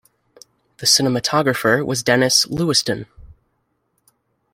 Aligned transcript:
The 0.77 0.87
cinematographer 0.87 1.85
was 1.85 2.01
Denis 2.01 2.47
Lewiston. 2.47 3.05